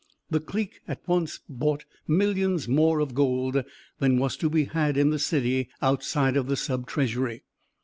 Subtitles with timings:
[0.31, 3.63] The clique at once bought millions more of gold
[3.99, 7.43] than was to be had in the city outside of the Sub Treasury.